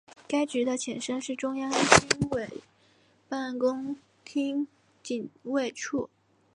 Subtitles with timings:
[0.27, 2.49] 该局的前身是中央军委
[3.29, 4.65] 办公厅
[5.03, 6.09] 警卫处。